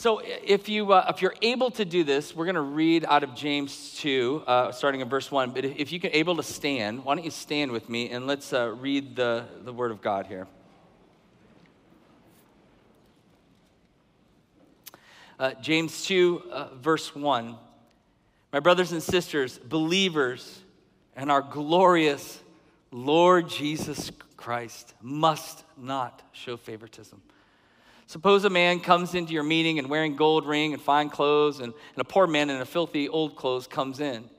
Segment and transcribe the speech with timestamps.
[0.00, 3.24] So, if, you, uh, if you're able to do this, we're going to read out
[3.24, 5.50] of James 2, uh, starting in verse 1.
[5.50, 8.68] But if you're able to stand, why don't you stand with me and let's uh,
[8.78, 10.46] read the, the Word of God here.
[15.36, 17.56] Uh, James 2, uh, verse 1.
[18.52, 20.60] My brothers and sisters, believers,
[21.16, 22.40] and our glorious
[22.92, 27.20] Lord Jesus Christ must not show favoritism.
[28.08, 31.74] Suppose a man comes into your meeting and wearing gold ring and fine clothes, and,
[31.74, 34.30] and a poor man in a filthy old clothes comes in.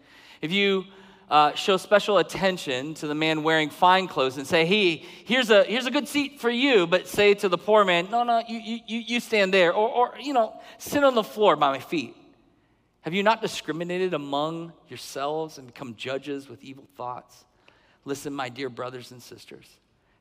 [0.42, 0.86] If you
[1.30, 5.64] uh, show special attention to the man wearing fine clothes and say, hey, here's a,
[5.66, 8.58] here's a good seat for you, but say to the poor man, no, no, you,
[8.58, 12.16] you, you stand there, or, or, you know, sit on the floor by my feet.
[13.02, 17.45] Have you not discriminated among yourselves and become judges with evil thoughts?
[18.04, 19.67] Listen, my dear brothers and sisters.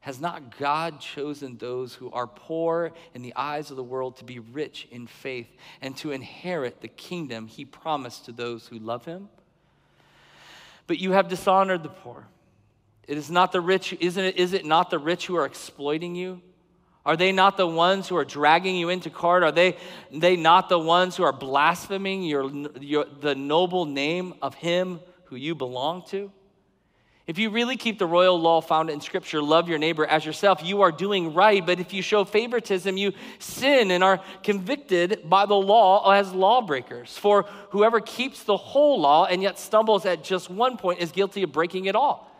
[0.00, 4.24] Has not God chosen those who are poor in the eyes of the world to
[4.24, 5.48] be rich in faith
[5.80, 9.28] and to inherit the kingdom he promised to those who love him?
[10.86, 12.26] But you have dishonored the poor.
[13.08, 16.14] It is not the rich, isn't it, is it not the rich who are exploiting
[16.14, 16.42] you?
[17.04, 19.42] Are they not the ones who are dragging you into court?
[19.42, 19.76] Are they,
[20.12, 25.36] they not the ones who are blaspheming your, your, the noble name of him who
[25.36, 26.30] you belong to?
[27.28, 30.64] If you really keep the royal law found in Scripture, love your neighbor as yourself,
[30.64, 31.64] you are doing right.
[31.64, 37.18] But if you show favoritism, you sin and are convicted by the law as lawbreakers.
[37.18, 41.42] For whoever keeps the whole law and yet stumbles at just one point is guilty
[41.42, 42.34] of breaking it all.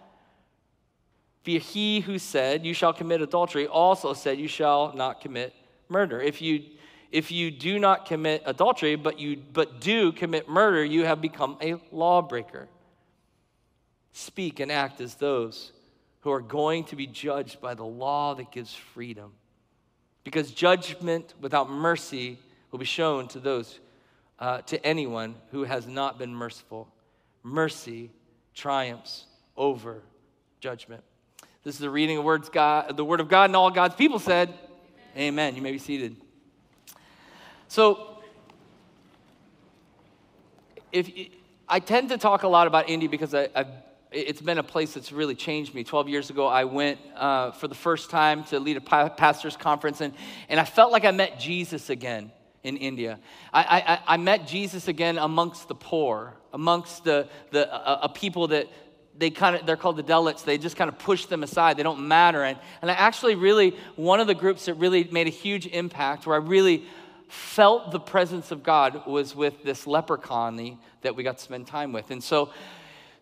[1.45, 5.55] For he who said, You shall commit adultery, also said, You shall not commit
[5.91, 6.19] murder.
[6.19, 6.65] If you
[7.13, 11.59] if you do not commit adultery, but you but do commit murder, you have become
[11.61, 12.69] a lawbreaker
[14.19, 15.73] speak and act as those
[16.21, 19.33] who are going to be judged by the law that gives freedom.
[20.25, 22.39] Because judgment without mercy
[22.73, 23.79] will be shown to those,
[24.41, 26.89] uh, to anyone who has not been merciful.
[27.45, 28.11] Mercy
[28.55, 30.03] triumphs over
[30.59, 31.05] judgment.
[31.63, 34.19] This is the reading of words God, the word of God, and all God's people
[34.19, 34.49] said,
[35.17, 35.29] Amen.
[35.29, 35.57] Amen.
[35.57, 36.17] You may be seated.
[37.69, 38.19] So,
[40.91, 41.09] if
[41.69, 43.69] I tend to talk a lot about India because I, have
[44.11, 45.85] it's been a place that's really changed me.
[45.85, 50.01] 12 years ago, I went uh, for the first time to lead a pastor's conference,
[50.01, 50.15] and,
[50.49, 52.33] and I felt like I met Jesus again
[52.65, 53.19] in India.
[53.53, 58.67] I, I, I met Jesus again amongst the poor, amongst the, the uh, people that
[59.17, 60.45] they kind of they're called the Dalits.
[60.45, 61.77] They just kind of push them aside.
[61.77, 62.45] They don't matter.
[62.45, 66.27] And, and I actually really one of the groups that really made a huge impact,
[66.27, 66.85] where I really
[67.29, 69.85] felt the presence of God, was with this
[70.23, 72.11] colony that we got to spend time with.
[72.11, 72.51] And so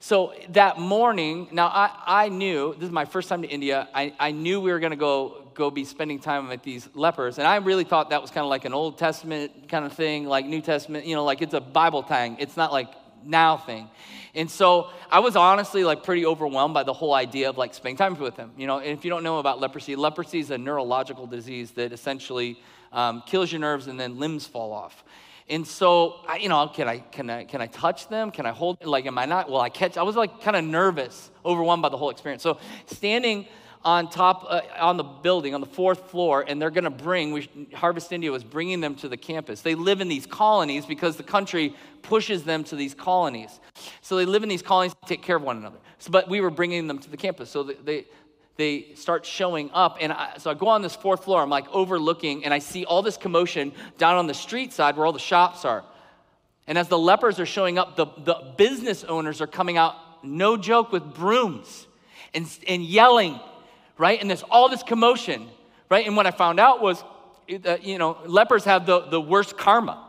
[0.06, 4.14] so that morning, now I, I knew, this is my first time to India, I,
[4.20, 7.38] I knew we were going to go go be spending time with these lepers.
[7.38, 10.26] And I really thought that was kind of like an Old Testament kind of thing,
[10.26, 12.36] like New Testament, you know, like it's a Bible thing.
[12.38, 12.86] It's not like
[13.24, 13.90] now thing.
[14.32, 17.96] And so I was honestly like pretty overwhelmed by the whole idea of like spending
[17.96, 18.52] time with him.
[18.56, 21.92] You know, and if you don't know about leprosy, leprosy is a neurological disease that
[21.92, 22.60] essentially
[22.92, 25.02] um, kills your nerves and then limbs fall off.
[25.48, 28.32] And so, I, you know, can I, can, I, can I touch them?
[28.32, 29.48] Can I hold, like, am I not?
[29.48, 29.96] Will I catch?
[29.96, 32.42] I was like kind of nervous, overwhelmed by the whole experience.
[32.42, 33.46] So, standing
[33.84, 37.32] on top, uh, on the building, on the fourth floor, and they're going to bring,
[37.32, 39.60] we, Harvest India was bringing them to the campus.
[39.60, 43.60] They live in these colonies because the country pushes them to these colonies.
[44.00, 45.78] So they live in these colonies to take care of one another.
[45.98, 47.48] So, but we were bringing them to the campus.
[47.48, 48.06] So they,
[48.56, 49.98] they start showing up.
[50.00, 52.84] And I, so I go on this fourth floor, I'm like overlooking, and I see
[52.84, 55.84] all this commotion down on the street side where all the shops are.
[56.66, 59.94] And as the lepers are showing up, the, the business owners are coming out,
[60.24, 61.86] no joke, with brooms
[62.34, 63.38] and, and yelling,
[63.98, 64.20] right?
[64.20, 65.48] And there's all this commotion,
[65.90, 66.06] right?
[66.06, 67.04] And what I found out was,
[67.64, 70.02] uh, you know, lepers have the, the worst karma,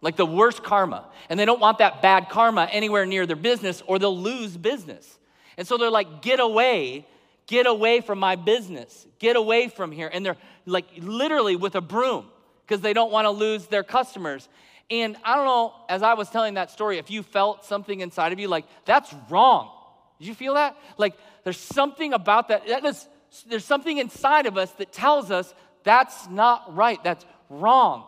[0.00, 1.06] like the worst karma.
[1.28, 5.18] And they don't want that bad karma anywhere near their business or they'll lose business.
[5.56, 7.06] And so they're like, get away
[7.46, 9.06] Get away from my business.
[9.18, 10.10] Get away from here.
[10.12, 10.36] And they're
[10.66, 12.26] like literally with a broom
[12.66, 14.48] because they don't want to lose their customers.
[14.90, 18.32] And I don't know, as I was telling that story, if you felt something inside
[18.32, 19.70] of you like, that's wrong.
[20.18, 20.76] Did you feel that?
[20.98, 22.66] Like, there's something about that.
[22.68, 23.08] that is,
[23.48, 25.52] there's something inside of us that tells us
[25.82, 27.02] that's not right.
[27.02, 28.04] That's wrong.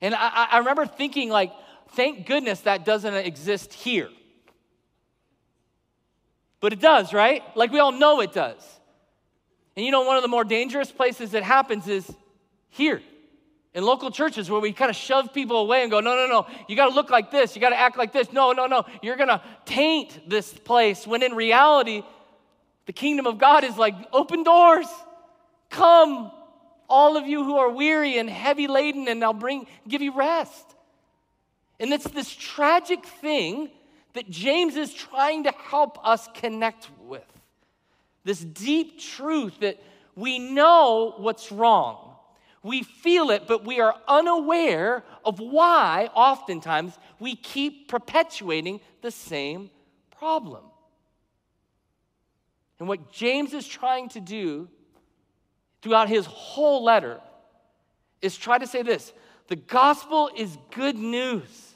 [0.00, 1.52] And I, I remember thinking, like,
[1.90, 4.08] thank goodness that doesn't exist here.
[6.60, 7.42] But it does, right?
[7.56, 8.62] Like we all know it does.
[9.76, 12.10] And you know, one of the more dangerous places it happens is
[12.68, 13.02] here
[13.72, 16.46] in local churches where we kind of shove people away and go, no, no, no,
[16.68, 18.32] you got to look like this, you got to act like this.
[18.32, 22.02] No, no, no, you're going to taint this place when in reality,
[22.86, 24.86] the kingdom of God is like open doors.
[25.68, 26.32] Come,
[26.88, 30.64] all of you who are weary and heavy laden, and I'll bring, give you rest.
[31.78, 33.70] And it's this tragic thing
[34.14, 37.22] that James is trying to help us connect with.
[38.24, 39.82] This deep truth that
[40.14, 42.14] we know what's wrong.
[42.62, 49.70] We feel it, but we are unaware of why, oftentimes, we keep perpetuating the same
[50.10, 50.62] problem.
[52.78, 54.68] And what James is trying to do
[55.80, 57.20] throughout his whole letter
[58.20, 59.12] is try to say this
[59.48, 61.69] the gospel is good news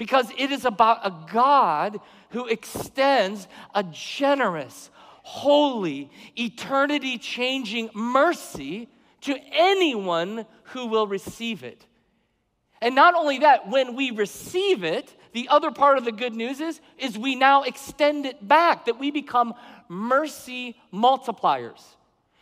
[0.00, 2.00] because it is about a God
[2.30, 4.88] who extends a generous,
[5.22, 8.88] holy, eternity changing mercy
[9.20, 11.84] to anyone who will receive it.
[12.80, 16.60] And not only that, when we receive it, the other part of the good news
[16.60, 19.52] is, is we now extend it back, that we become
[19.90, 21.84] mercy multipliers.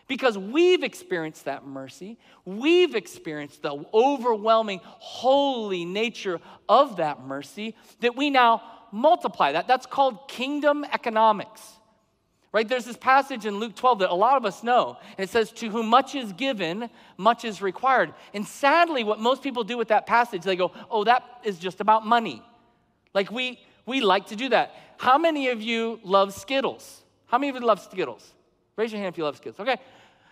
[0.08, 8.16] Because we've experienced that mercy, we've experienced the overwhelming holy nature of that mercy, that
[8.16, 9.68] we now multiply that.
[9.68, 11.74] That's called kingdom economics.
[12.50, 12.66] Right?
[12.66, 14.96] There's this passage in Luke 12 that a lot of us know.
[15.18, 16.88] And it says, To whom much is given,
[17.18, 18.14] much is required.
[18.32, 21.80] And sadly, what most people do with that passage, they go, Oh, that is just
[21.82, 22.42] about money.
[23.12, 24.74] Like we we like to do that.
[24.98, 27.02] How many of you love Skittles?
[27.26, 28.34] How many of you love Skittles?
[28.76, 29.58] Raise your hand if you love Skittles.
[29.60, 29.80] Okay.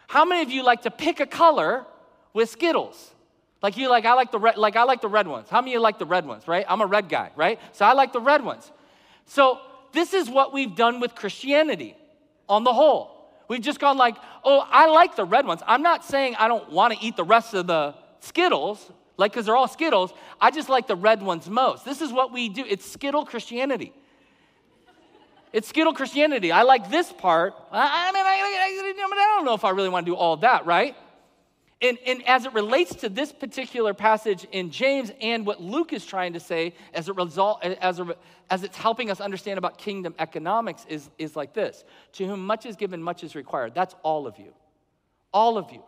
[0.08, 1.84] How many of you like to pick a color
[2.32, 3.12] with Skittles?
[3.62, 5.48] Like you like I like the red like I like the red ones.
[5.48, 6.64] How many of you like the red ones, right?
[6.68, 7.58] I'm a red guy, right?
[7.72, 8.70] So I like the red ones.
[9.24, 9.58] So
[9.92, 11.96] this is what we've done with Christianity
[12.48, 13.32] on the whole.
[13.48, 15.62] We've just gone like, "Oh, I like the red ones.
[15.66, 19.46] I'm not saying I don't want to eat the rest of the Skittles, like because
[19.46, 20.12] they're all Skittles.
[20.40, 21.84] I just like the red ones most.
[21.84, 22.64] This is what we do.
[22.68, 23.92] It's Skittle Christianity.
[25.56, 26.52] It's Skittle Christianity.
[26.52, 27.54] I like this part.
[27.72, 30.66] I, mean, I, I, I don't know if I really want to do all that,
[30.66, 30.94] right?
[31.80, 36.04] And, and as it relates to this particular passage in James and what Luke is
[36.04, 38.14] trying to say as, a result, as, a,
[38.50, 42.66] as it's helping us understand about kingdom economics is, is like this To whom much
[42.66, 43.74] is given, much is required.
[43.74, 44.52] That's all of you.
[45.32, 45.82] All of you.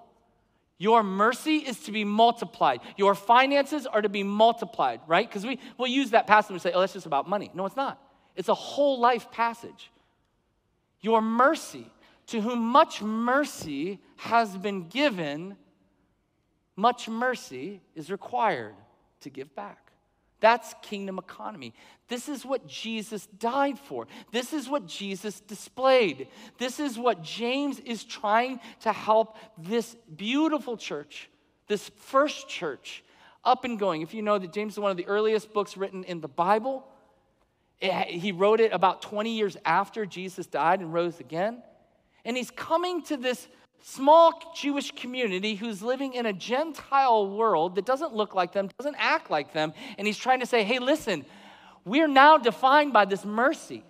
[0.79, 2.81] Your mercy is to be multiplied.
[2.97, 5.29] Your finances are to be multiplied, right?
[5.29, 7.51] Because we, we'll use that passage and say, oh, that's just about money.
[7.53, 8.03] No, it's not.
[8.39, 9.91] It's a whole life passage.
[11.01, 11.87] Your mercy,
[12.29, 15.57] to whom much mercy has been given,
[16.77, 18.77] much mercy is required
[19.23, 19.91] to give back.
[20.39, 21.75] That's kingdom economy.
[22.07, 24.07] This is what Jesus died for.
[24.31, 26.29] This is what Jesus displayed.
[26.59, 31.29] This is what James is trying to help this beautiful church,
[31.67, 33.03] this first church,
[33.45, 34.03] up and going.
[34.03, 36.87] If you know that James is one of the earliest books written in the Bible,
[37.81, 41.63] he wrote it about 20 years after Jesus died and rose again.
[42.25, 43.47] And he's coming to this
[43.83, 48.97] small Jewish community who's living in a Gentile world that doesn't look like them, doesn't
[48.99, 49.73] act like them.
[49.97, 51.25] And he's trying to say, hey, listen,
[51.85, 53.85] we're now defined by this mercy.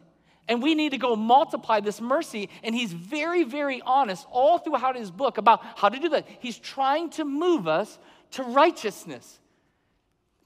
[0.47, 2.49] And we need to go multiply this mercy.
[2.63, 6.27] And he's very, very honest all throughout his book about how to do that.
[6.41, 7.99] He's trying to move us
[8.33, 9.41] to righteousness.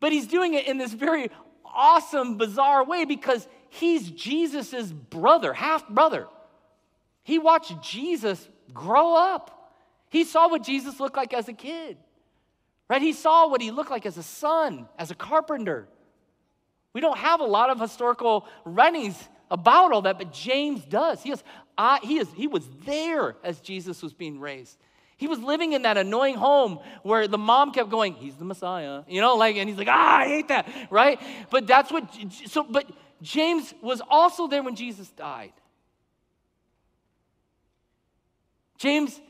[0.01, 1.31] But he's doing it in this very
[1.75, 6.27] awesome, bizarre way because he's Jesus' brother, half brother.
[7.23, 9.73] He watched Jesus grow up.
[10.09, 11.97] He saw what Jesus looked like as a kid,
[12.89, 13.01] right?
[13.01, 15.89] He saw what he looked like as a son, as a carpenter.
[16.93, 19.17] We don't have a lot of historical writings
[19.51, 21.23] about all that, but James does.
[21.23, 21.43] He, has,
[21.79, 24.77] uh, he, is, he was there as Jesus was being raised.
[25.17, 29.03] He was living in that annoying home where the mom kept going, He's the Messiah,
[29.09, 31.21] you know, like, and he's like, Ah, I hate that, right?
[31.51, 32.09] But that's what,
[32.47, 32.91] so, but
[33.23, 35.53] James was also there when Jesus died.
[38.79, 39.21] James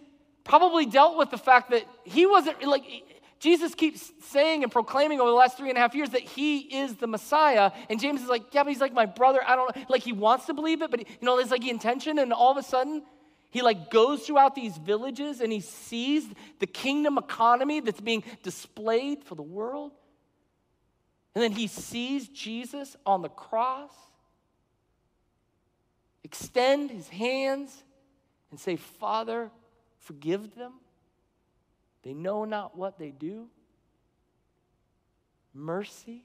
[0.45, 2.85] probably dealt with the fact that he wasn't like,
[3.39, 6.61] Jesus keeps saying and proclaiming over the last three and a half years that he
[6.61, 7.73] is the Messiah.
[7.91, 9.41] And James is like, yeah, but he's like my brother.
[9.45, 9.83] I don't know.
[9.89, 12.21] Like he wants to believe it, but you know, there's like the intention.
[12.21, 13.03] And all of a sudden,
[13.53, 16.25] he like goes throughout these villages and he sees
[16.59, 19.93] the kingdom economy that's being displayed for the world.
[21.35, 23.93] And then he sees Jesus on the cross
[26.25, 27.85] extend his hands
[28.51, 29.51] and say, Father,
[29.99, 30.73] forgive them.
[32.05, 33.49] They know not what they do.
[35.53, 36.25] Mercy.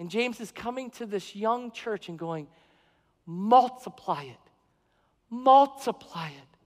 [0.00, 2.48] And James is coming to this young church and going,
[3.26, 4.43] multiply it
[5.30, 6.58] multiply it.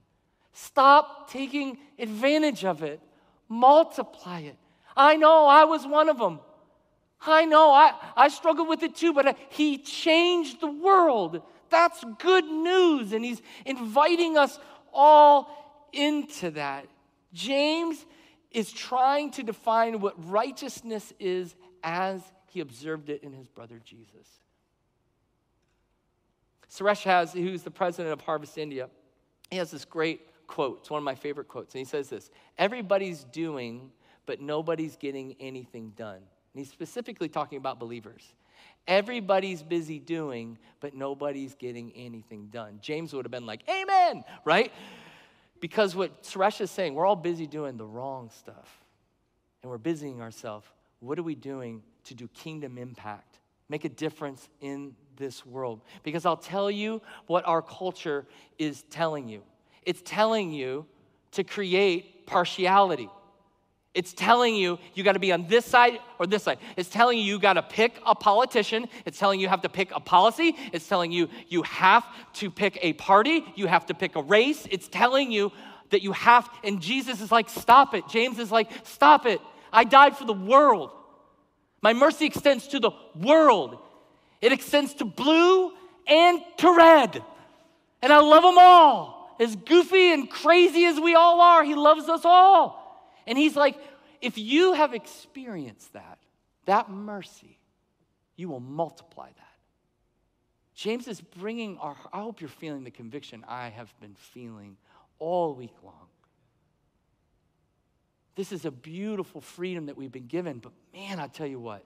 [0.53, 2.99] Stop taking advantage of it.
[3.47, 4.57] Multiply it.
[4.95, 6.39] I know I was one of them.
[7.21, 11.41] I know I, I struggled with it too, but He changed the world.
[11.69, 13.13] That's good news.
[13.13, 14.59] And He's inviting us
[14.93, 16.87] all into that.
[17.33, 18.05] James
[18.51, 24.27] is trying to define what righteousness is as he observed it in his brother Jesus.
[26.69, 28.89] Suresh has, who's the president of Harvest India,
[29.49, 30.79] he has this great quote.
[30.81, 31.73] It's one of my favorite quotes.
[31.73, 33.91] And he says this Everybody's doing,
[34.25, 36.17] but nobody's getting anything done.
[36.17, 38.23] And he's specifically talking about believers.
[38.87, 42.79] Everybody's busy doing, but nobody's getting anything done.
[42.81, 44.71] James would have been like, Amen, right?
[45.59, 48.85] Because what Suresh is saying, we're all busy doing the wrong stuff.
[49.61, 50.65] And we're busying ourselves.
[51.01, 53.39] What are we doing to do kingdom impact?
[53.69, 55.81] Make a difference in this world.
[56.03, 58.25] Because I'll tell you what our culture
[58.57, 59.43] is telling you
[59.85, 60.85] it's telling you
[61.31, 63.09] to create partiality.
[63.95, 66.59] It's telling you you got to be on this side or this side.
[66.77, 68.87] It's telling you you got to pick a politician.
[69.05, 70.55] It's telling you you have to pick a policy.
[70.71, 73.43] It's telling you you have to pick a party.
[73.55, 74.67] You have to pick a race.
[74.69, 75.51] It's telling you
[75.89, 78.07] that you have, and Jesus is like, stop it.
[78.07, 79.41] James is like, stop it.
[79.73, 80.91] I died for the world.
[81.81, 83.77] My mercy extends to the world,
[84.41, 85.71] it extends to blue
[86.07, 87.23] and to red.
[88.01, 89.35] And I love them all.
[89.39, 92.79] As goofy and crazy as we all are, He loves us all.
[93.29, 93.77] And he's like,
[94.21, 96.17] if you have experienced that,
[96.65, 97.59] that mercy,
[98.35, 99.45] you will multiply that.
[100.73, 104.77] James is bringing our, I hope you're feeling the conviction I have been feeling
[105.19, 106.08] all week long.
[108.39, 111.83] This is a beautiful freedom that we've been given, but man, I tell you what,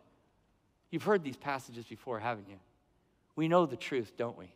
[0.91, 2.59] you've heard these passages before, haven't you?
[3.35, 4.53] We know the truth, don't we?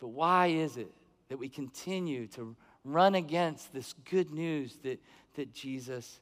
[0.00, 0.90] But why is it
[1.28, 5.00] that we continue to run against this good news that,
[5.36, 6.18] that Jesus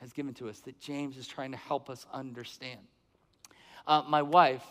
[0.00, 2.80] has given to us, that James is trying to help us understand.
[3.86, 4.64] Uh, my wife,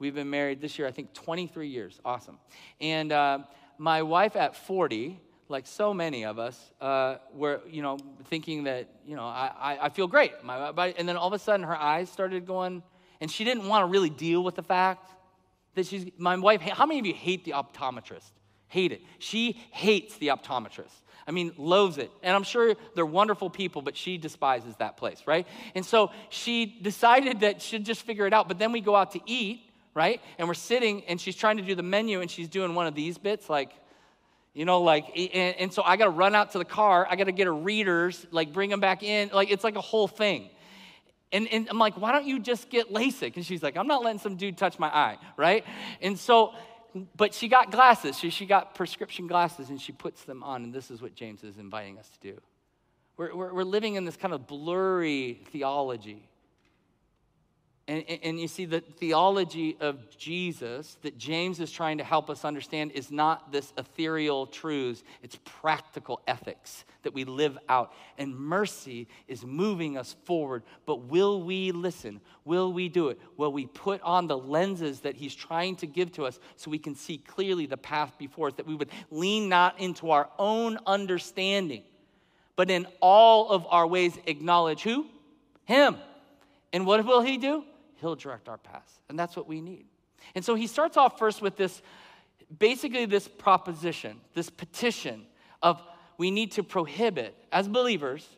[0.00, 2.00] we've been married this year, I think 23 years.
[2.04, 2.40] Awesome.
[2.80, 3.38] And uh,
[3.78, 5.20] my wife at 40,
[5.50, 9.78] like so many of us, uh, were, you know, thinking that, you know, I, I,
[9.86, 10.32] I feel great.
[10.44, 12.82] My, and then all of a sudden her eyes started going,
[13.20, 15.10] and she didn't want to really deal with the fact
[15.74, 18.30] that she's, my wife, how many of you hate the optometrist?
[18.68, 19.02] Hate it.
[19.18, 20.94] She hates the optometrist.
[21.26, 22.10] I mean, loathes it.
[22.22, 25.46] And I'm sure they're wonderful people, but she despises that place, right?
[25.74, 28.48] And so she decided that she'd just figure it out.
[28.48, 29.60] But then we go out to eat,
[29.94, 30.20] right?
[30.38, 32.94] And we're sitting, and she's trying to do the menu, and she's doing one of
[32.94, 33.72] these bits, like,
[34.54, 37.06] you know, like, and, and so I got to run out to the car.
[37.08, 39.30] I got to get her readers, like, bring them back in.
[39.32, 40.50] Like, it's like a whole thing.
[41.32, 43.36] And, and I'm like, why don't you just get LASIK?
[43.36, 45.64] And she's like, I'm not letting some dude touch my eye, right?
[46.02, 46.54] And so
[47.16, 48.18] but she got glasses.
[48.18, 50.64] She, she got prescription glasses and she puts them on.
[50.64, 52.40] And this is what James is inviting us to do.
[53.16, 56.28] We're, we're, we're living in this kind of blurry theology.
[57.90, 62.44] And, and, you see, the theology of Jesus that James is trying to help us
[62.44, 67.92] understand is not this ethereal truths, it's practical ethics that we live out.
[68.16, 70.62] And mercy is moving us forward.
[70.86, 72.20] But will we listen?
[72.44, 73.18] Will we do it?
[73.36, 76.78] Will we put on the lenses that he's trying to give to us so we
[76.78, 80.78] can see clearly the path before us, that we would lean not into our own
[80.86, 81.82] understanding,
[82.54, 85.06] but in all of our ways acknowledge who?
[85.64, 85.96] Him.
[86.72, 87.64] And what will he do?
[88.00, 89.00] He'll direct our paths.
[89.08, 89.86] And that's what we need.
[90.34, 91.82] And so he starts off first with this
[92.58, 95.26] basically this proposition, this petition
[95.62, 95.80] of
[96.18, 98.28] we need to prohibit, as believers,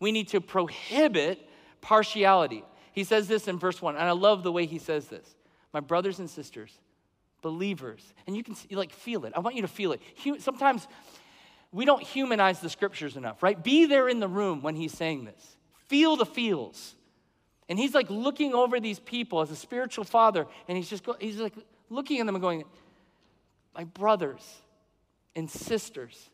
[0.00, 1.38] we need to prohibit
[1.80, 2.64] partiality.
[2.92, 5.36] He says this in verse 1, and I love the way he says this.
[5.72, 6.72] My brothers and sisters,
[7.42, 9.32] believers, and you can see, like feel it.
[9.36, 10.00] I want you to feel it.
[10.40, 10.88] Sometimes
[11.72, 13.62] we don't humanize the scriptures enough, right?
[13.62, 15.56] Be there in the room when he's saying this.
[15.86, 16.94] Feel the feels.
[17.70, 21.14] And he's like looking over these people as a spiritual father, and he's just go,
[21.20, 21.54] he's like
[21.88, 22.64] looking at them and going,
[23.76, 24.42] My brothers
[25.36, 26.30] and sisters,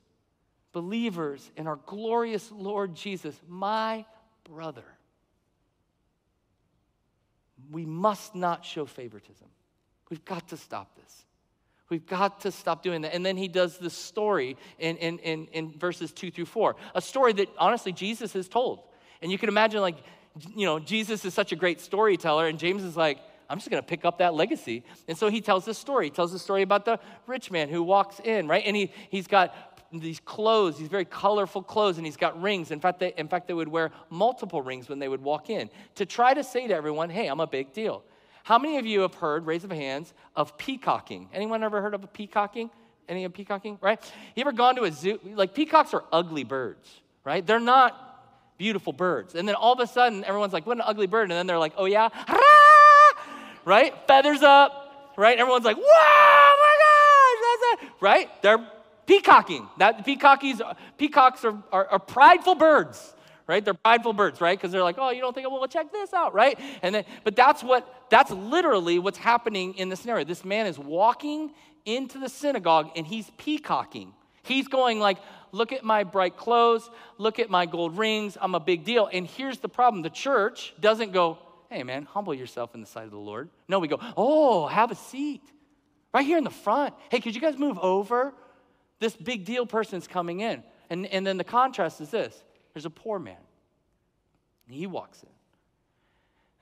[0.73, 4.07] believers in our glorious Lord Jesus, my
[4.45, 4.85] brother.
[7.71, 9.49] We must not show favoritism.
[10.09, 11.25] We've got to stop this.
[11.90, 13.14] We've got to stop doing that.
[13.14, 17.02] And then he does this story in, in, in, in verses two through four, a
[17.02, 18.81] story that honestly Jesus has told.
[19.23, 19.97] And you can imagine, like,
[20.55, 23.83] you know, Jesus is such a great storyteller, and James is like, I'm just going
[23.83, 24.83] to pick up that legacy.
[25.09, 26.07] And so he tells this story.
[26.07, 28.64] He tells the story about the rich man who walks in, right?
[28.66, 29.55] And he, he's got
[29.93, 32.71] these clothes, these very colorful clothes, and he's got rings.
[32.71, 35.71] In fact, they, in fact, they would wear multiple rings when they would walk in
[35.95, 38.02] to try to say to everyone, hey, I'm a big deal.
[38.43, 41.28] How many of you have heard, raise of hands, of peacocking?
[41.33, 42.71] Anyone ever heard of peacocking?
[43.09, 44.00] Any of peacocking, right?
[44.35, 45.21] You ever gone to a zoo?
[45.25, 46.88] Like peacocks are ugly birds,
[47.25, 47.47] right?
[47.47, 48.05] They're not
[48.58, 49.34] beautiful birds.
[49.34, 51.30] And then all of a sudden, everyone's like, what an ugly bird.
[51.30, 52.08] And then they're like, oh yeah?
[53.64, 53.92] Right?
[54.06, 55.36] Feathers up, right?
[55.38, 57.90] Everyone's like, whoa, oh my gosh.
[58.00, 58.42] Right?
[58.42, 58.64] They're
[59.06, 59.68] peacocking.
[59.78, 60.60] That peacockies,
[60.96, 63.14] peacocks are, are, are prideful birds
[63.46, 63.64] right?
[63.64, 64.58] They're prideful birds, right?
[64.58, 66.58] Because they're like, oh, you don't think, well, check this out, right?
[66.82, 70.25] And then, but that's what, that's literally what's happening in the scenario.
[70.25, 71.52] This man is walking
[71.84, 74.12] into the synagogue and he's peacocking.
[74.42, 75.18] He's going like,
[75.56, 79.08] look at my bright clothes, look at my gold rings, I'm a big deal.
[79.12, 81.38] And here's the problem the church doesn't go,
[81.70, 83.48] hey man, humble yourself in the sight of the Lord.
[83.68, 85.42] No, we go, oh, have a seat.
[86.12, 86.94] Right here in the front.
[87.10, 88.32] Hey, could you guys move over?
[89.00, 90.62] This big deal person's coming in.
[90.88, 93.36] And, and then the contrast is this there's a poor man.
[94.66, 95.28] And he walks in.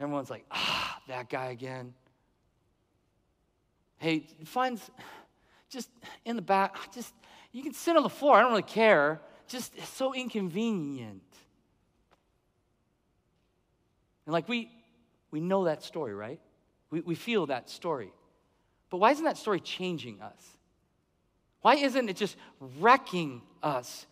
[0.01, 1.95] Everyone's like, ah, that guy again.
[3.99, 4.91] Hey, finds
[5.71, 5.89] just
[6.25, 7.15] in the back, just
[7.55, 8.37] you can sit on the floor.
[8.37, 9.21] I don't really care.
[9.47, 11.23] Just it's so inconvenient.
[14.27, 14.71] And like we
[15.31, 16.41] we know that story, right?
[16.91, 18.13] We, we feel that story.
[18.91, 20.57] But why isn't that story changing us?
[21.61, 22.37] Why isn't it just
[22.81, 24.07] wrecking us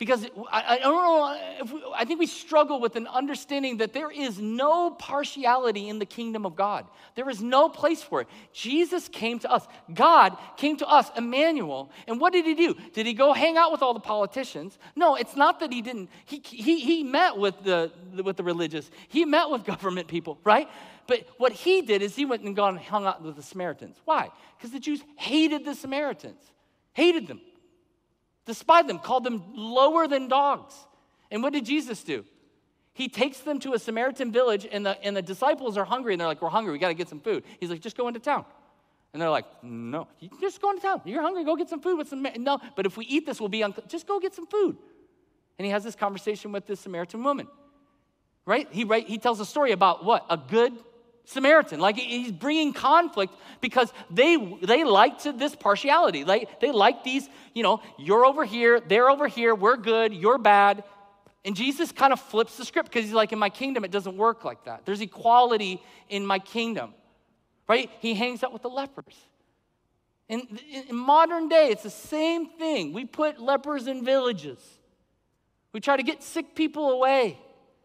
[0.00, 4.10] because I, I don't know, we, I think we struggle with an understanding that there
[4.10, 6.86] is no partiality in the kingdom of God.
[7.16, 8.28] There is no place for it.
[8.54, 9.66] Jesus came to us.
[9.92, 11.90] God came to us, Emmanuel.
[12.08, 12.74] And what did he do?
[12.94, 14.78] Did he go hang out with all the politicians?
[14.96, 16.08] No, it's not that he didn't.
[16.24, 17.92] He, he, he met with the,
[18.24, 20.66] with the religious, he met with government people, right?
[21.08, 23.98] But what he did is he went and gone and hung out with the Samaritans.
[24.06, 24.30] Why?
[24.56, 26.40] Because the Jews hated the Samaritans,
[26.94, 27.42] hated them
[28.50, 30.74] despised them, called them lower than dogs.
[31.30, 32.24] And what did Jesus do?
[32.92, 36.20] He takes them to a Samaritan village, and the, and the disciples are hungry, and
[36.20, 37.44] they're like, We're hungry, we got to get some food.
[37.60, 38.44] He's like, Just go into town.
[39.12, 41.00] And they're like, No, you just go into town.
[41.04, 42.26] You're hungry, go get some food with some.
[42.38, 43.72] No, but if we eat this, we'll be on.
[43.86, 44.76] Just go get some food.
[45.58, 47.46] And he has this conversation with this Samaritan woman,
[48.44, 48.66] right?
[48.72, 50.26] He, right, he tells a story about what?
[50.28, 50.72] A good
[51.24, 51.80] Samaritan.
[51.80, 56.24] Like he's bringing conflict because they they liked this partiality.
[56.24, 60.38] Like they like these, you know, you're over here, they're over here, we're good, you're
[60.38, 60.84] bad.
[61.44, 64.16] And Jesus kind of flips the script because he's like, in my kingdom, it doesn't
[64.16, 64.84] work like that.
[64.84, 66.92] There's equality in my kingdom,
[67.66, 67.90] right?
[68.00, 69.16] He hangs out with the lepers.
[70.28, 72.92] In, in modern day, it's the same thing.
[72.92, 74.58] We put lepers in villages.
[75.72, 77.38] We try to get sick people away.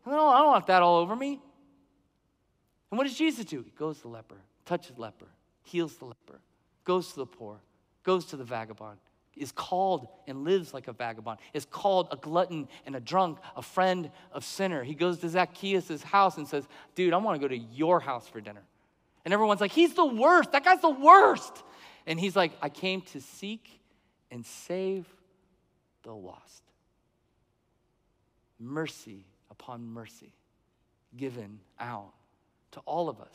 [0.06, 1.40] Don't, I don't want that all over me.
[2.96, 3.62] And what does Jesus do?
[3.62, 5.28] He goes to the leper, touches the leper,
[5.64, 6.40] heals the leper,
[6.86, 7.60] goes to the poor,
[8.04, 9.00] goes to the vagabond,
[9.36, 13.62] is called and lives like a vagabond, is called a glutton and a drunk, a
[13.62, 14.82] friend of sinner.
[14.82, 18.30] He goes to Zacchaeus' house and says, Dude, I want to go to your house
[18.30, 18.64] for dinner.
[19.26, 20.54] And everyone's like, He's the worst.
[20.54, 21.64] That guy's the worst.
[22.08, 23.82] And he's like, I came to seek
[24.32, 25.06] and save
[26.04, 26.64] the lost.
[28.58, 30.32] Mercy upon mercy
[31.18, 32.14] given out
[32.76, 33.34] to all of us,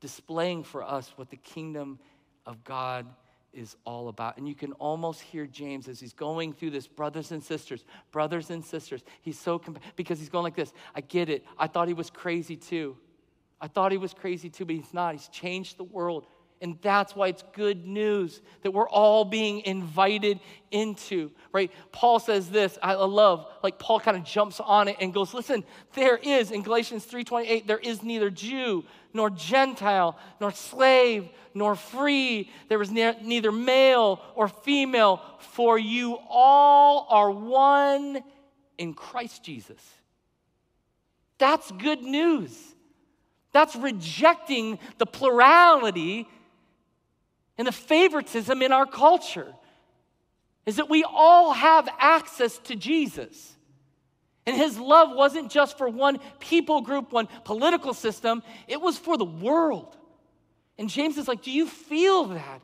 [0.00, 1.98] displaying for us what the kingdom
[2.44, 3.06] of God
[3.52, 4.36] is all about.
[4.36, 8.50] And you can almost hear James as he's going through this, brothers and sisters, brothers
[8.50, 9.02] and sisters.
[9.22, 11.44] He's so, comp- because he's going like this I get it.
[11.56, 12.96] I thought he was crazy too.
[13.60, 15.14] I thought he was crazy too, but he's not.
[15.14, 16.26] He's changed the world.
[16.60, 20.40] And that's why it's good news that we're all being invited
[20.70, 21.70] into, right?
[21.92, 25.64] Paul says this, I love, like Paul kind of jumps on it and goes, listen,
[25.94, 32.50] there is, in Galatians 3.28, there is neither Jew nor Gentile, nor slave, nor free.
[32.68, 38.22] There is ne- neither male or female, for you all are one
[38.78, 39.82] in Christ Jesus.
[41.38, 42.56] That's good news.
[43.52, 46.28] That's rejecting the plurality
[47.58, 49.52] and the favoritism in our culture
[50.66, 53.54] is that we all have access to Jesus.
[54.44, 59.16] And his love wasn't just for one people group, one political system, it was for
[59.16, 59.96] the world.
[60.78, 62.60] And James is like, Do you feel that?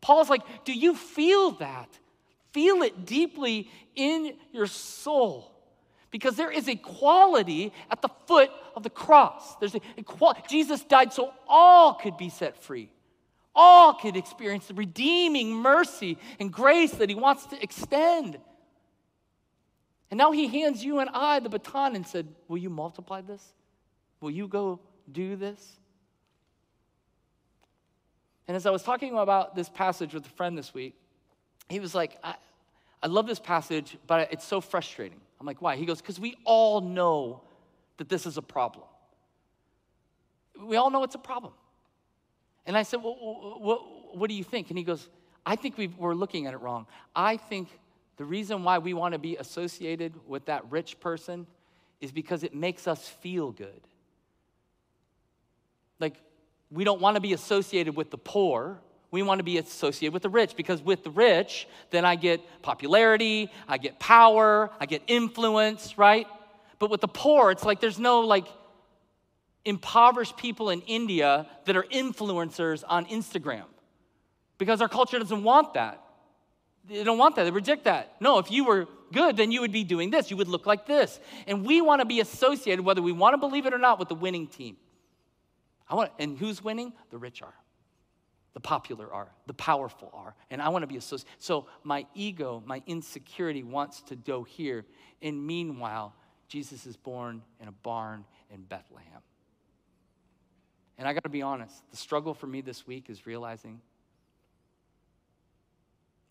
[0.00, 1.88] Paul's like, Do you feel that?
[2.52, 5.52] Feel it deeply in your soul.
[6.10, 9.56] Because there is equality at the foot of the cross.
[9.56, 10.42] There's equality.
[10.48, 12.90] Jesus died so all could be set free
[13.56, 18.38] all could experience the redeeming mercy and grace that He wants to extend.
[20.10, 23.42] And now He hands you and I the baton and said, Will you multiply this?
[24.20, 25.78] Will you go do this?
[28.48, 30.94] And as I was talking about this passage with a friend this week,
[31.68, 32.36] he was like, I,
[33.02, 35.20] I love this passage, but it's so frustrating.
[35.40, 35.76] I'm like, why?
[35.76, 37.42] He goes, because we all know
[37.96, 38.84] that this is a problem.
[40.60, 41.52] We all know it's a problem.
[42.66, 43.14] And I said, well,
[43.60, 44.70] what, what do you think?
[44.70, 45.08] And he goes,
[45.44, 46.86] I think we are looking at it wrong.
[47.14, 47.68] I think
[48.16, 51.46] the reason why we want to be associated with that rich person
[52.00, 53.80] is because it makes us feel good.
[56.00, 56.14] Like,
[56.70, 58.78] we don't want to be associated with the poor.
[59.10, 62.40] We want to be associated with the rich because with the rich, then I get
[62.62, 66.26] popularity, I get power, I get influence, right?
[66.78, 68.46] But with the poor, it's like there's no like
[69.66, 73.64] impoverished people in India that are influencers on Instagram
[74.58, 76.02] because our culture doesn't want that.
[76.88, 77.44] They don't want that.
[77.44, 78.14] They reject that.
[78.20, 80.30] No, if you were good, then you would be doing this.
[80.30, 81.18] You would look like this.
[81.48, 84.08] And we want to be associated, whether we want to believe it or not, with
[84.08, 84.76] the winning team.
[85.88, 86.92] I want, and who's winning?
[87.10, 87.54] The rich are,
[88.54, 90.34] the popular are, the powerful are.
[90.48, 91.30] And I want to be associated.
[91.38, 94.84] So my ego, my insecurity wants to go here.
[95.22, 96.14] And meanwhile,
[96.48, 99.22] Jesus is born in a barn in Bethlehem.
[100.98, 103.80] And I got to be honest, the struggle for me this week is realizing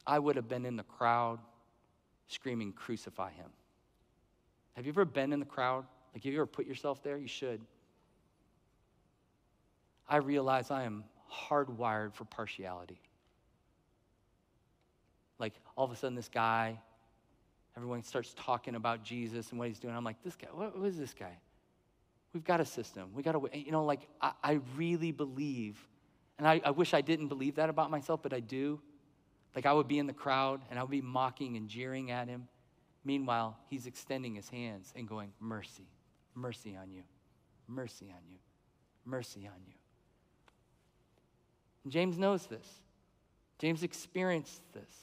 [0.08, 1.40] I would have been in the crowd
[2.28, 3.50] screaming, Crucify him.
[4.76, 5.86] Have you ever been in the crowd?
[6.14, 7.18] Like, have you ever put yourself there?
[7.18, 7.62] You should.
[10.08, 13.00] I realize I am hardwired for partiality.
[15.40, 16.80] Like, all of a sudden, this guy,
[17.76, 19.96] everyone starts talking about Jesus and what he's doing.
[19.96, 21.38] I'm like, this guy, what, is this guy?
[22.36, 23.12] We've got a system.
[23.14, 25.80] We got to, you know, like, I, I really believe,
[26.38, 28.82] and I, I wish I didn't believe that about myself, but I do.
[29.56, 32.28] Like I would be in the crowd and I would be mocking and jeering at
[32.28, 32.50] him.
[33.06, 35.88] Meanwhile, he's extending his hands and going, Mercy,
[36.34, 37.04] mercy on you,
[37.70, 38.40] mercy on you,
[39.06, 39.76] mercy on you.
[41.86, 42.68] And James knows this.
[43.60, 44.94] James experienced this.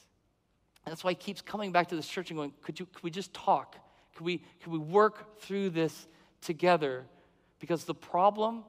[0.84, 3.10] That's why he keeps coming back to this church and going, Could, you, could we
[3.10, 3.76] just talk?
[4.16, 6.08] Could we, could we work through this
[6.42, 7.06] together?
[7.62, 8.64] Because the problem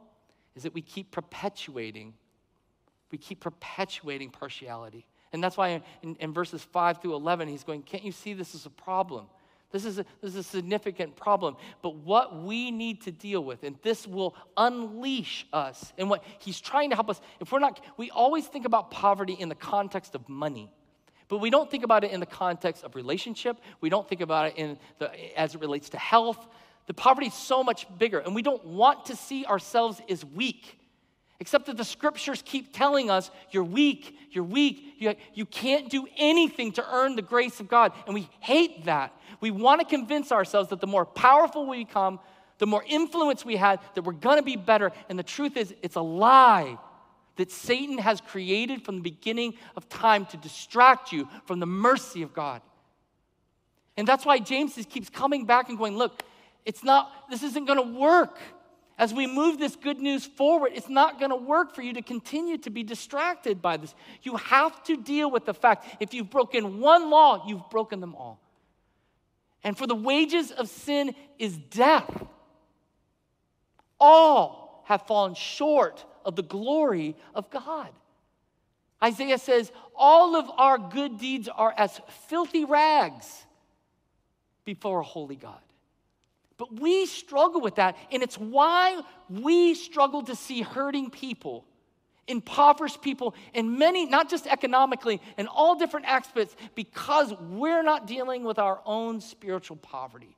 [0.56, 2.13] is that we keep perpetuating,
[3.10, 5.08] we keep perpetuating partiality.
[5.32, 8.53] And that's why in, in, verses 5 through 11, he's going, Can't you see this
[8.53, 9.25] is a problem?
[9.71, 11.56] This is a, this is a significant problem.
[11.82, 16.62] But what we need to deal with, and this will unleash us, and what he's
[16.62, 20.13] trying to help us, if we're not, we always think about poverty in the context
[20.13, 20.71] of money.
[21.29, 23.58] But we don't think about it in the context of relationship.
[23.82, 26.45] We don't think about it in the, as it relates to health.
[26.86, 30.80] The poverty is so much bigger, and we don't want to see ourselves as weak.
[31.39, 36.08] Except that the scriptures keep telling us you're weak, you're weak, you, you can't do
[36.17, 37.91] anything to earn the grace of God.
[38.06, 39.13] And we hate that.
[39.41, 42.19] We want to convince ourselves that the more powerful we become,
[42.60, 44.91] the more influence we had, that we're going to be better.
[45.10, 46.78] And the truth is, it's a lie
[47.36, 52.22] that Satan has created from the beginning of time to distract you from the mercy
[52.22, 52.62] of God.
[53.98, 56.24] And that's why James keeps coming back and going, look,
[56.65, 58.38] it's not, this isn't going to work.
[58.97, 62.02] As we move this good news forward, it's not going to work for you to
[62.02, 63.95] continue to be distracted by this.
[64.21, 68.13] You have to deal with the fact if you've broken one law, you've broken them
[68.15, 68.39] all.
[69.63, 72.23] And for the wages of sin is death.
[73.99, 77.89] All have fallen short of the glory of God.
[79.02, 83.43] Isaiah says, All of our good deeds are as filthy rags
[84.65, 85.60] before a holy God.
[86.58, 91.66] But we struggle with that, and it's why we struggle to see hurting people,
[92.28, 98.44] impoverished people, and many, not just economically, in all different aspects, because we're not dealing
[98.44, 100.38] with our own spiritual poverty.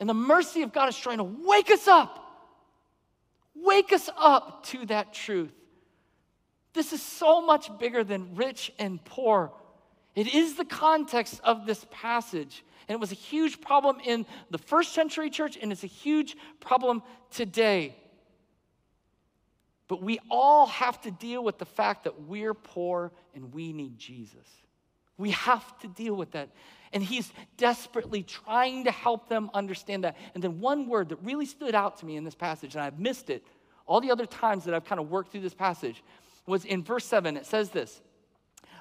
[0.00, 2.22] And the mercy of God is trying to wake us up,
[3.54, 5.52] wake us up to that truth.
[6.72, 9.52] This is so much bigger than rich and poor.
[10.14, 12.64] It is the context of this passage.
[12.88, 16.36] And it was a huge problem in the first century church, and it's a huge
[16.60, 17.96] problem today.
[19.88, 23.98] But we all have to deal with the fact that we're poor and we need
[23.98, 24.48] Jesus.
[25.18, 26.50] We have to deal with that.
[26.92, 30.16] And he's desperately trying to help them understand that.
[30.34, 32.98] And then one word that really stood out to me in this passage, and I've
[32.98, 33.44] missed it
[33.86, 36.02] all the other times that I've kind of worked through this passage,
[36.46, 37.36] was in verse 7.
[37.36, 38.00] It says this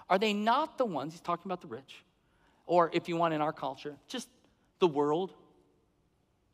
[0.09, 2.03] Are they not the ones, he's talking about the rich,
[2.65, 4.27] or if you want in our culture, just
[4.79, 5.33] the world,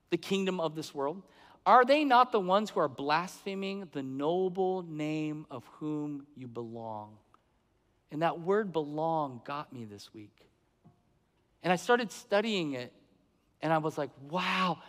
[0.10, 1.21] the kingdom of this world?
[1.65, 7.17] Are they not the ones who are blaspheming the noble name of whom you belong?
[8.12, 10.36] And that word belong got me this week.
[11.63, 12.91] And I started studying it,
[13.62, 14.80] and I was like, wow,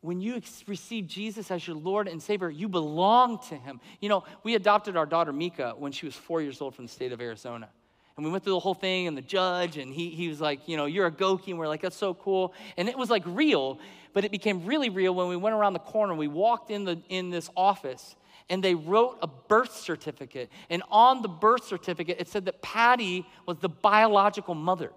[0.00, 3.80] when you receive Jesus as your Lord and Savior, you belong to Him.
[4.00, 6.92] You know, we adopted our daughter Mika when she was four years old from the
[6.92, 7.68] state of Arizona.
[8.16, 10.68] And we went through the whole thing, and the judge, and he, he was like,
[10.68, 11.48] you know, you're a Gokee.
[11.48, 12.54] And we're like, that's so cool.
[12.76, 13.78] And it was like real,
[14.14, 16.14] but it became really real when we went around the corner.
[16.14, 18.16] We walked in, the, in this office,
[18.48, 20.50] and they wrote a birth certificate.
[20.70, 24.92] And on the birth certificate, it said that Patty was the biological mother.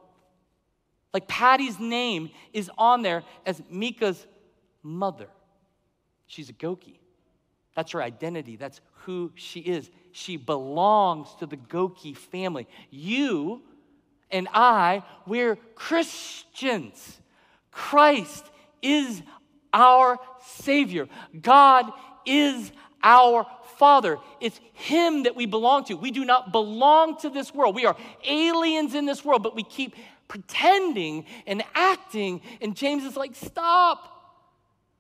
[1.14, 4.26] Like Patty's name is on there as Mika's
[4.82, 5.28] mother.
[6.28, 7.00] She's a Gokee.
[7.76, 8.56] That's her identity.
[8.56, 8.80] That's
[9.10, 9.90] who she is.
[10.12, 12.68] She belongs to the Gokee family.
[12.92, 13.64] You
[14.30, 17.20] and I, we're Christians.
[17.72, 18.46] Christ
[18.84, 19.24] is
[19.74, 21.08] our Savior.
[21.42, 21.92] God
[22.24, 24.20] is our Father.
[24.40, 25.96] It's Him that we belong to.
[25.96, 27.74] We do not belong to this world.
[27.74, 29.96] We are aliens in this world, but we keep
[30.28, 32.42] pretending and acting.
[32.62, 34.46] And James is like, stop.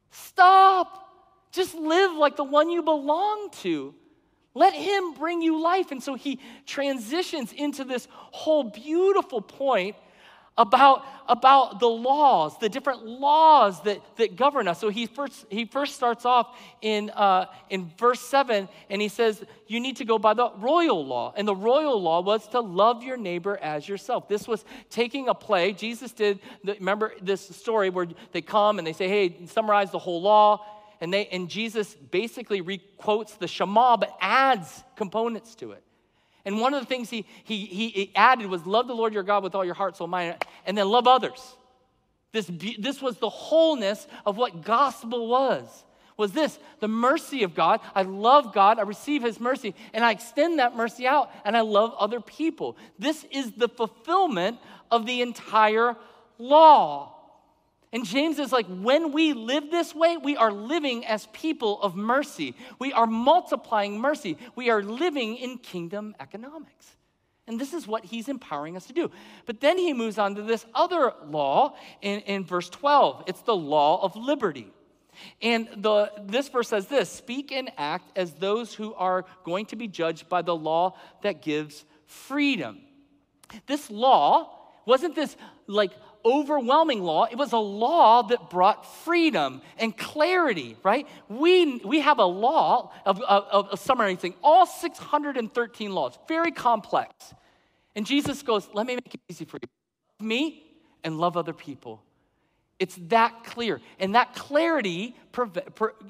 [0.09, 1.08] Stop.
[1.51, 3.93] Just live like the one you belong to.
[4.53, 5.91] Let him bring you life.
[5.91, 9.95] And so he transitions into this whole beautiful point
[10.59, 14.77] about, about the laws, the different laws that, that govern us.
[14.77, 19.41] So he first, he first starts off in, uh, in verse 7, and he says,
[19.67, 21.33] You need to go by the royal law.
[21.37, 24.27] And the royal law was to love your neighbor as yourself.
[24.27, 25.71] This was taking a play.
[25.71, 29.99] Jesus did, the, remember this story where they come and they say, Hey, summarize the
[29.99, 30.65] whole law.
[31.01, 35.83] And, they, and Jesus basically requotes the Shema, but adds components to it.
[36.45, 39.43] And one of the things he, he, he added was love the Lord your God
[39.43, 40.35] with all your heart, soul, mind,
[40.65, 41.55] and then love others.
[42.31, 45.85] This, this was the wholeness of what gospel was.
[46.15, 47.79] Was this the mercy of God?
[47.95, 51.61] I love God, I receive His mercy, and I extend that mercy out, and I
[51.61, 52.77] love other people.
[52.99, 54.59] This is the fulfillment
[54.91, 55.95] of the entire
[56.37, 57.15] law.
[57.91, 61.95] And James is like, when we live this way, we are living as people of
[61.95, 62.55] mercy.
[62.77, 64.37] We are multiplying mercy.
[64.55, 66.97] We are living in kingdom economics.
[67.47, 69.09] And this is what he's empowering us to do.
[69.47, 73.55] But then he moves on to this other law in, in verse 12 it's the
[73.55, 74.71] law of liberty.
[75.41, 79.75] And the, this verse says this speak and act as those who are going to
[79.75, 82.81] be judged by the law that gives freedom.
[83.65, 85.91] This law wasn't this like
[86.25, 87.25] overwhelming law.
[87.25, 91.07] It was a law that brought freedom and clarity, right?
[91.27, 97.13] We, we have a law of, of, of summarizing all 613 laws, very complex.
[97.95, 99.67] And Jesus goes, Let me make it easy for you.
[100.19, 100.63] Love me
[101.03, 102.01] and love other people.
[102.79, 103.81] It's that clear.
[103.99, 105.15] And that clarity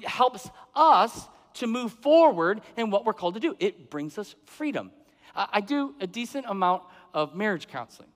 [0.04, 3.56] helps us to move forward in what we're called to do.
[3.58, 4.92] It brings us freedom.
[5.34, 8.08] I do a decent amount of marriage counseling.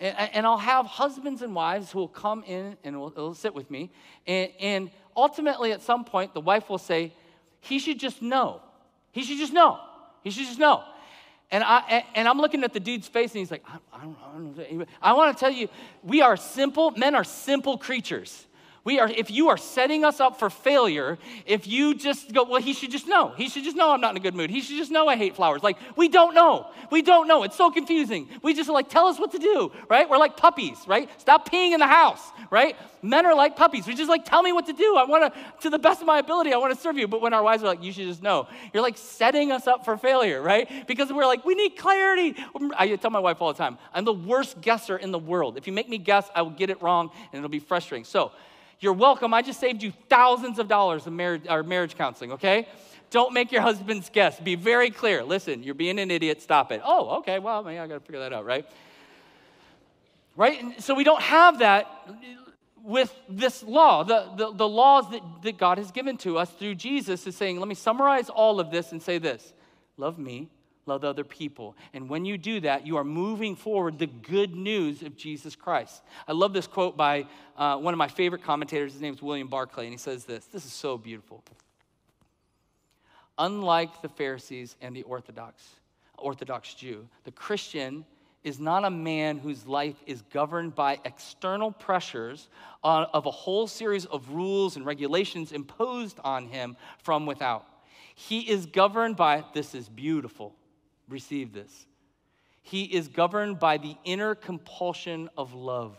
[0.00, 3.54] And, and I'll have husbands and wives who will come in and will, will sit
[3.54, 3.90] with me.
[4.26, 7.12] And, and ultimately, at some point, the wife will say,
[7.60, 8.62] He should just know.
[9.12, 9.80] He should just know.
[10.22, 10.84] He should just know.
[11.50, 15.12] And, I, and I'm looking at the dude's face, and he's like, I, I I
[15.14, 15.68] want to tell you,
[16.02, 18.46] we are simple, men are simple creatures.
[18.88, 22.62] We are, if you are setting us up for failure, if you just go, well,
[22.62, 23.34] he should just know.
[23.36, 24.48] He should just know I'm not in a good mood.
[24.48, 25.62] He should just know I hate flowers.
[25.62, 26.68] Like, we don't know.
[26.90, 27.42] We don't know.
[27.42, 28.30] It's so confusing.
[28.42, 30.08] We just like, tell us what to do, right?
[30.08, 31.10] We're like puppies, right?
[31.20, 32.76] Stop peeing in the house, right?
[33.02, 33.86] Men are like puppies.
[33.86, 34.96] We just like, tell me what to do.
[34.96, 37.06] I want to, to the best of my ability, I want to serve you.
[37.06, 39.84] But when our wives are like, you should just know, you're like setting us up
[39.84, 40.86] for failure, right?
[40.86, 42.34] Because we're like, we need clarity.
[42.74, 45.58] I tell my wife all the time, I'm the worst guesser in the world.
[45.58, 48.04] If you make me guess, I will get it wrong and it'll be frustrating.
[48.04, 48.32] So,
[48.80, 49.34] you're welcome.
[49.34, 52.68] I just saved you thousands of dollars of marriage, or marriage counseling, okay?
[53.10, 54.38] Don't make your husband's guess.
[54.38, 55.24] Be very clear.
[55.24, 56.42] Listen, you're being an idiot.
[56.42, 56.80] Stop it.
[56.84, 57.38] Oh, okay.
[57.38, 58.66] Well, maybe I got to figure that out, right?
[60.36, 60.62] Right?
[60.62, 61.90] And so we don't have that
[62.82, 64.04] with this law.
[64.04, 67.58] The, the, the laws that, that God has given to us through Jesus is saying,
[67.58, 69.52] let me summarize all of this and say this
[69.96, 70.48] love me
[70.88, 71.76] love other people.
[71.92, 76.02] And when you do that, you are moving forward the good news of Jesus Christ.
[76.26, 78.92] I love this quote by uh, one of my favorite commentators.
[78.92, 81.44] His name is William Barclay, and he says this This is so beautiful.
[83.38, 85.62] Unlike the Pharisees and the Orthodox,
[86.16, 88.04] Orthodox Jew, the Christian
[88.42, 92.48] is not a man whose life is governed by external pressures
[92.82, 97.66] of a whole series of rules and regulations imposed on him from without.
[98.14, 100.54] He is governed by, this is beautiful,
[101.08, 101.86] receive this.
[102.62, 105.96] He is governed by the inner compulsion of love.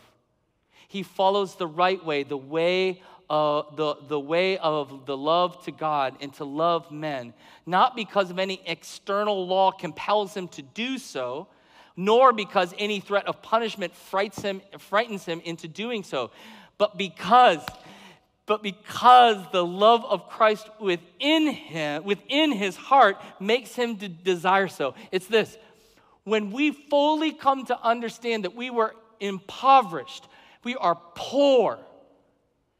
[0.88, 5.70] He follows the right way, the way uh, the, the way of the love to
[5.70, 7.32] God and to love men,
[7.64, 11.46] not because of any external law compels him to do so,
[11.96, 16.32] nor because any threat of punishment frightens him, frightens him into doing so,
[16.76, 17.60] but because
[18.50, 24.66] but because the love of Christ within him, within his heart, makes him to desire
[24.66, 24.94] so.
[25.12, 25.56] It's this
[26.24, 30.26] when we fully come to understand that we were impoverished,
[30.64, 31.78] we are poor,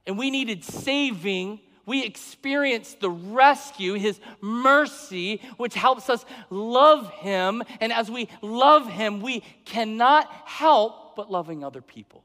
[0.09, 7.63] and we needed saving, we experience the rescue, His mercy, which helps us love Him.
[7.81, 12.25] And as we love Him, we cannot help but loving other people.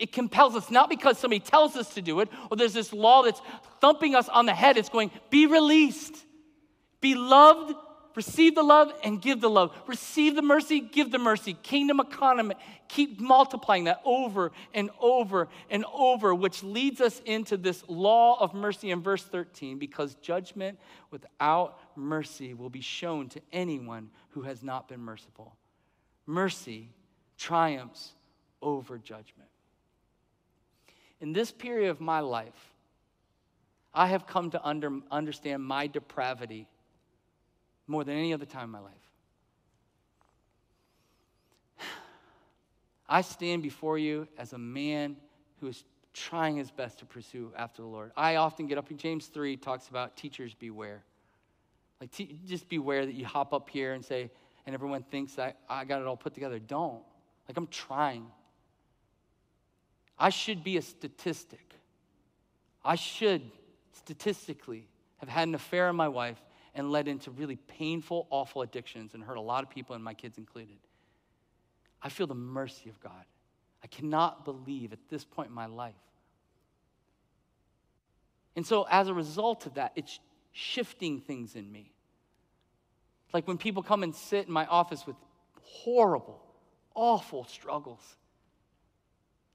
[0.00, 3.22] It compels us, not because somebody tells us to do it, or there's this law
[3.22, 3.42] that's
[3.82, 4.78] thumping us on the head.
[4.78, 6.16] It's going, be released,
[7.02, 7.74] be loved,
[8.16, 9.76] receive the love, and give the love.
[9.86, 11.52] Receive the mercy, give the mercy.
[11.52, 12.54] Kingdom economy,
[12.88, 18.54] keep multiplying that over and over and over, which leads us into this law of
[18.54, 20.78] mercy in verse 13 because judgment
[21.10, 25.56] without mercy will be shown to anyone who has not been merciful.
[26.24, 26.88] Mercy
[27.36, 28.14] triumphs
[28.62, 29.49] over judgment.
[31.20, 32.72] In this period of my life,
[33.92, 36.66] I have come to under, understand my depravity
[37.86, 38.92] more than any other time in my life.
[43.08, 45.16] I stand before you as a man
[45.60, 48.12] who is trying his best to pursue after the Lord.
[48.16, 51.02] I often get up in James 3 talks about teachers beware.
[52.00, 52.10] Like
[52.46, 54.30] just beware that you hop up here and say
[54.66, 56.58] and everyone thinks I, I got it all put together.
[56.58, 57.02] Don't.
[57.48, 58.26] Like I'm trying.
[60.20, 61.74] I should be a statistic.
[62.84, 63.42] I should
[63.94, 66.40] statistically have had an affair with my wife
[66.74, 70.14] and led into really painful, awful addictions and hurt a lot of people, and my
[70.14, 70.76] kids included.
[72.02, 73.24] I feel the mercy of God.
[73.82, 75.94] I cannot believe at this point in my life.
[78.56, 80.20] And so, as a result of that, it's
[80.52, 81.92] shifting things in me.
[83.32, 85.16] Like when people come and sit in my office with
[85.62, 86.42] horrible,
[86.94, 88.16] awful struggles.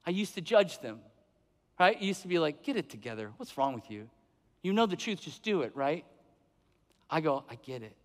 [0.06, 1.00] I used to judge them,
[1.78, 1.96] right?
[2.00, 3.32] I used to be like, get it together.
[3.36, 4.08] What's wrong with you?
[4.62, 6.04] You know the truth, just do it, right?
[7.10, 7.96] I go, I get it.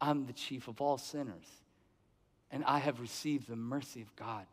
[0.00, 1.46] I'm the chief of all sinners,
[2.50, 4.46] and I have received the mercy of God.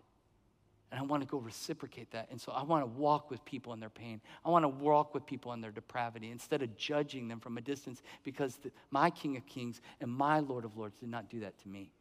[0.92, 2.28] And I want to go reciprocate that.
[2.32, 4.20] And so I want to walk with people in their pain.
[4.44, 7.62] I want to walk with people in their depravity instead of judging them from a
[7.62, 11.40] distance because the, my King of Kings and my Lord of Lords did not do
[11.42, 11.92] that to me.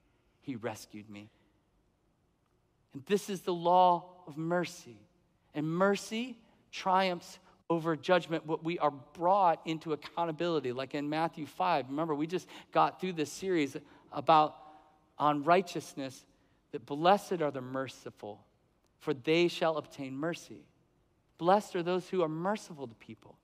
[0.43, 1.31] He rescued me.
[2.93, 4.97] And this is the law of mercy.
[5.55, 6.39] And mercy
[6.71, 11.87] triumphs over judgment, what we are brought into accountability, like in Matthew 5.
[11.89, 13.77] Remember, we just got through this series
[14.13, 14.57] about
[15.19, 16.25] on righteousness
[16.73, 18.45] that blessed are the merciful,
[18.99, 20.65] for they shall obtain mercy.
[21.39, 23.37] Blessed are those who are merciful to people.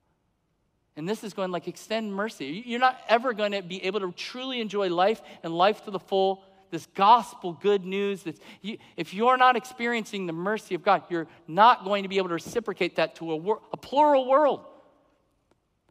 [0.96, 2.62] And this is going like extend mercy.
[2.66, 5.98] You're not ever going to be able to truly enjoy life and life to the
[5.98, 8.22] full this gospel good news.
[8.24, 12.18] That you, if you're not experiencing the mercy of God, you're not going to be
[12.18, 14.64] able to reciprocate that to a, wor- a plural world,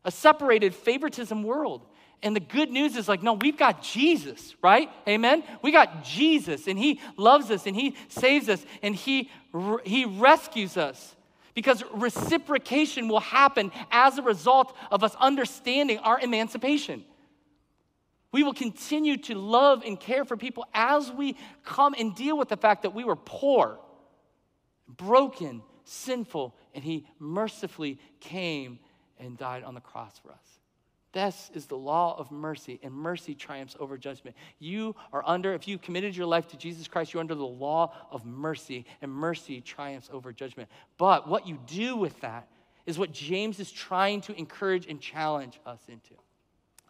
[0.04, 1.86] a separated favoritism world.
[2.24, 4.90] And the good news is like, no, we've got Jesus, right?
[5.08, 5.44] Amen?
[5.62, 9.30] We got Jesus, and He loves us, and He saves us, and He,
[9.84, 11.16] he rescues us.
[11.54, 17.06] Because reciprocation will happen as a result of us understanding our emancipation.
[18.36, 22.50] We will continue to love and care for people as we come and deal with
[22.50, 23.80] the fact that we were poor,
[24.89, 28.80] broken, sinful, and He mercifully came
[29.17, 30.60] and died on the cross for us.
[31.13, 34.36] This is the law of mercy, and mercy triumphs over judgment.
[34.60, 37.93] You are under, if you committed your life to Jesus Christ, you're under the law
[38.12, 40.67] of mercy, and mercy triumphs over judgment.
[40.98, 42.50] But what you do with that
[42.86, 46.15] is what James is trying to encourage and challenge us into.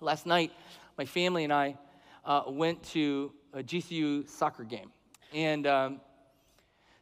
[0.01, 0.51] Last night,
[0.97, 1.77] my family and I
[2.23, 4.91] uh, went to a GCU soccer game.
[5.33, 6.01] And um,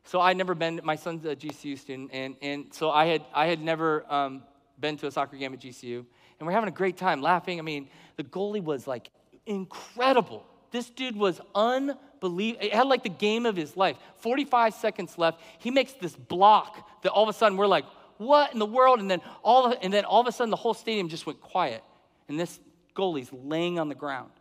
[0.03, 3.47] so I'd never been, my son's a GCU student, and, and so I had, I
[3.47, 4.43] had never um,
[4.79, 6.06] been to a soccer game at GCU.
[6.39, 7.60] And we're having a great time laughing.
[7.60, 9.10] I mean, the goalie was like
[9.45, 10.45] incredible.
[10.71, 12.65] This dude was unbelievable.
[12.65, 13.97] It had like the game of his life.
[14.17, 15.39] 45 seconds left.
[15.60, 17.86] He makes this block that all of a sudden we're like,
[18.17, 18.99] what in the world?
[18.99, 21.41] And then all of, and then all of a sudden the whole stadium just went
[21.41, 21.84] quiet.
[22.27, 22.60] And this
[22.95, 24.32] goalies laying on the ground.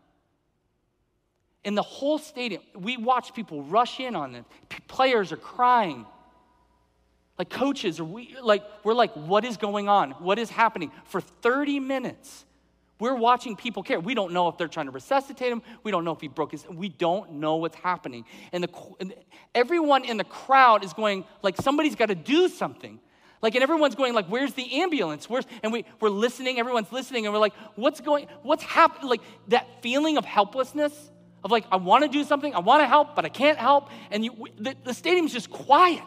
[1.65, 4.45] In the whole stadium, we watch people rush in on them.
[4.69, 6.07] P- players are crying.
[7.39, 10.13] Like coaches, are we like we're like, what is going on?
[10.13, 10.91] What is happening?
[11.05, 12.45] For 30 minutes,
[12.99, 13.99] we're watching people care.
[13.99, 15.63] We don't know if they're trying to resuscitate him.
[15.83, 16.65] We don't know if he broke his.
[16.69, 18.25] We don't know what's happening.
[18.53, 18.69] And, the,
[19.01, 19.15] and
[19.55, 23.01] everyone in the crowd is going like somebody's got to do something.
[23.43, 25.29] Like, and everyone's going like, where's the ambulance?
[25.29, 29.11] Where's, and we, we're listening, everyone's listening, and we're like, what's going, what's happening?
[29.11, 30.93] Like that feeling of helplessness,
[31.43, 33.91] of like, I want to do something, I want to help, but I can't help.
[34.13, 36.05] And you, the, the stadium's just quiet,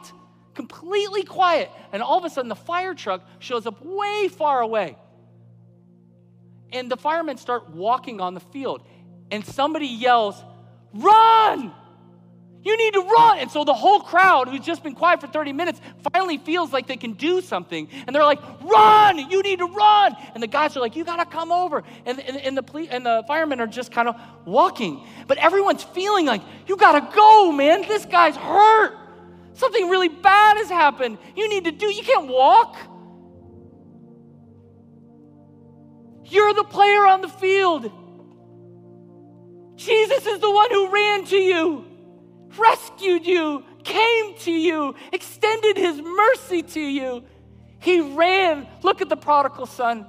[0.53, 1.70] completely quiet.
[1.91, 4.97] And all of a sudden, the fire truck shows up way far away.
[6.72, 8.82] And the firemen start walking on the field.
[9.30, 10.41] And somebody yells,
[10.93, 11.74] Run!
[12.66, 13.38] You need to run.
[13.38, 15.80] And so the whole crowd who's just been quiet for 30 minutes
[16.11, 17.88] finally feels like they can do something.
[18.07, 20.16] And they're like, run, you need to run.
[20.34, 21.84] And the guys are like, you got to come over.
[22.07, 25.05] And, and, and, the police, and the firemen are just kind of walking.
[25.28, 27.84] But everyone's feeling like, you got to go, man.
[27.84, 28.97] This guy's hurt.
[29.53, 31.20] Something really bad has happened.
[31.36, 32.76] You need to do, you can't walk.
[36.26, 37.91] You're the player on the field.
[39.76, 41.84] Jesus is the one who ran to you,
[42.58, 47.24] rescued you, came to you, extended his mercy to you.
[47.80, 48.68] He ran.
[48.82, 50.06] Look at the prodigal son.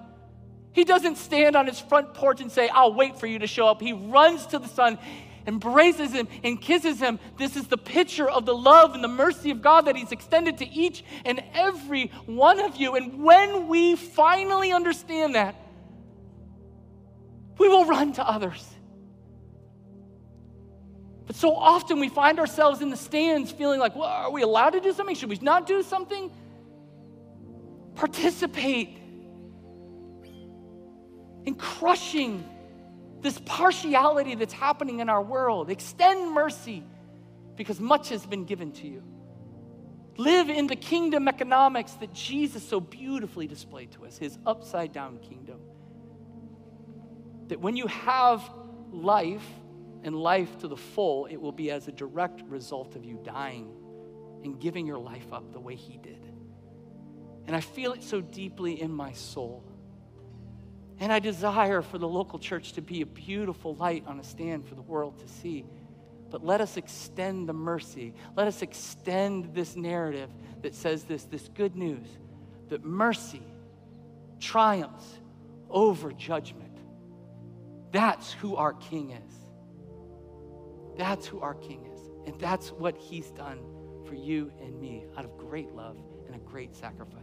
[0.73, 3.67] He doesn't stand on his front porch and say, I'll wait for you to show
[3.67, 3.81] up.
[3.81, 4.99] He runs to the son,
[5.47, 7.19] embraces him, and kisses him.
[7.39, 10.59] This is the picture of the love and the mercy of God that he's extended
[10.59, 12.95] to each and every one of you.
[12.95, 15.55] And when we finally understand that,
[17.59, 18.76] we will run to others.
[21.27, 24.71] But so often we find ourselves in the stands feeling like, well, are we allowed
[24.71, 25.17] to do something?
[25.17, 26.31] Should we not do something?
[27.97, 28.99] Participate
[31.45, 32.45] in crushing
[33.21, 35.71] this partiality that's happening in our world.
[35.71, 36.85] Extend mercy
[37.57, 39.03] because much has been given to you.
[40.19, 45.19] Live in the kingdom economics that Jesus so beautifully displayed to us, his upside down
[45.19, 45.61] kingdom.
[47.49, 48.49] That when you have
[48.93, 49.47] life,
[50.07, 53.69] and life to the full, it will be as a direct result of you dying
[54.45, 56.25] and giving your life up the way He did.
[57.47, 59.65] And I feel it so deeply in my soul.
[61.01, 64.69] And I desire for the local church to be a beautiful light on a stand
[64.69, 65.67] for the world to see.
[66.31, 68.15] But let us extend the mercy.
[68.37, 70.31] Let us extend this narrative
[70.63, 72.07] that says this this good news
[72.69, 73.43] that mercy
[74.39, 75.19] triumphs
[75.69, 76.79] over judgment.
[77.91, 79.46] That's who our King is.
[80.97, 82.01] That's who our King is.
[82.27, 83.61] And that's what He's done
[84.07, 87.23] for you and me out of great love and a great sacrifice.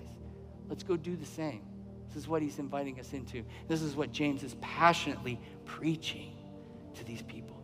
[0.70, 1.64] Let's go do the same.
[2.08, 3.44] This is what He's inviting us into.
[3.68, 6.36] This is what James is passionately preaching
[6.94, 7.63] to these people.